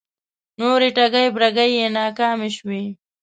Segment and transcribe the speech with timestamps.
[0.59, 2.83] نورې ټگۍ برگۍ یې ناکامې شوې